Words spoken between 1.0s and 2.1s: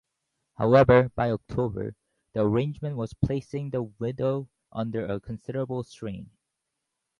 by October,